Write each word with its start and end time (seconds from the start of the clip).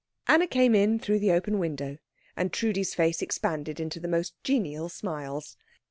Anna 0.27 0.47
came 0.47 0.73
in 0.73 0.97
through 0.97 1.19
the 1.19 1.31
open 1.31 1.59
window, 1.59 1.99
and 2.35 2.51
Trudi's 2.51 2.95
face 2.95 3.21
expanded 3.21 3.79
into 3.79 3.99
the 3.99 4.07
most 4.07 4.33
genial 4.43 4.89
smiles. 4.89 5.57